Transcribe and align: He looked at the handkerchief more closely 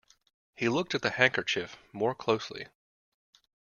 He 0.55 0.67
looked 0.67 0.95
at 0.95 1.03
the 1.03 1.11
handkerchief 1.11 1.77
more 1.93 2.15
closely 2.15 2.65